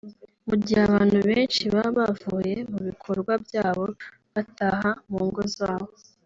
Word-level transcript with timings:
Mu 0.47 0.55
gihe 0.63 0.79
abantu 0.87 1.17
benshi 1.27 1.63
baba 1.75 1.89
bavuye 1.97 2.55
mu 2.71 2.79
bikorwa 2.87 3.31
byabo 3.45 3.85
bataha 4.33 4.89
mu 5.09 5.21
ngo 5.27 5.41
zabo 5.57 5.89